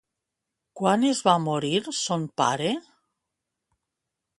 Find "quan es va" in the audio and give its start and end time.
0.79-1.37